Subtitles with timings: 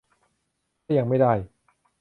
[0.83, 1.33] ถ้ายังไม่ได้